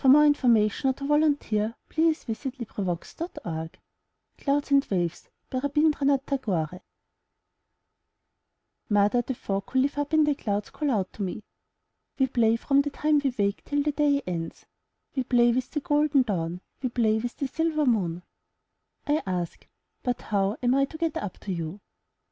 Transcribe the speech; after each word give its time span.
\^' 0.01 0.03
io6 0.03 0.03
IN 0.03 0.09
THE 0.09 0.47
NURSERY 0.47 0.93
CLOUDS 4.39 4.71
AND 4.71 4.85
WAVES* 4.89 5.29
Rabindranath 5.63 6.25
Tagore 6.25 6.81
Mother, 8.89 9.21
the 9.21 9.35
folk 9.35 9.69
who 9.69 9.79
live 9.81 9.99
up 9.99 10.11
in 10.11 10.23
the 10.23 10.33
clouds 10.33 10.71
call 10.71 10.89
out 10.89 11.13
to 11.13 11.21
me— 11.21 11.43
We 12.17 12.25
play 12.25 12.55
from 12.55 12.81
the 12.81 12.89
time 12.89 13.21
we 13.23 13.31
wake 13.37 13.63
till 13.63 13.83
the 13.83 13.91
day 13.91 14.23
ends. 14.25 14.65
We 15.15 15.21
play 15.23 15.51
with 15.53 15.69
the 15.69 15.81
golden 15.81 16.23
dawn, 16.23 16.61
we 16.81 16.89
play 16.89 17.19
with 17.19 17.37
the 17.37 17.47
silver 17.47 17.85
moon/* 17.85 18.23
I 19.05 19.21
ask, 19.27 19.67
''But, 20.03 20.21
how 20.33 20.57
am 20.63 20.73
I 20.73 20.85
to 20.85 20.97
get 20.97 21.15
up 21.17 21.37
to 21.41 21.53
you?'' 21.53 21.79